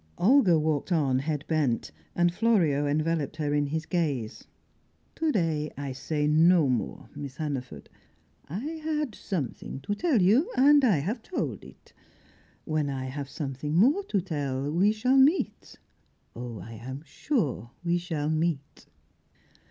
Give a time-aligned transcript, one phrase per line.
[0.17, 4.47] Olga walked on, head bent, and Florio enveloped her in his gaze.
[5.13, 7.87] "To day I say no more, Miss Hannaford.
[8.49, 11.93] I had something to tell you, and I have told it.
[12.65, 15.75] When I have something more to tell we shall meet
[16.35, 18.87] oh, I am sure we shall meet."